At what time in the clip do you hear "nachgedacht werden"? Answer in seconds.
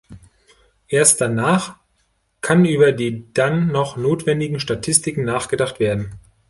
5.25-6.15